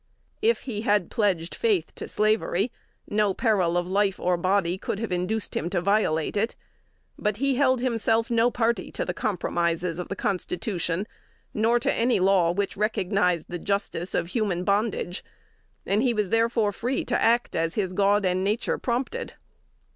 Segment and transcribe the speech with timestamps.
[0.41, 2.71] If he had pledged faith to slavery,
[3.07, 6.55] no peril of life or body could have induced him to violate it.
[7.19, 11.05] But he held himself no party to the compromises of the Constitution,
[11.53, 15.23] nor to any law which recognized the justice of human bondage;
[15.85, 19.33] and he was therefore free to act as his God and nature prompted.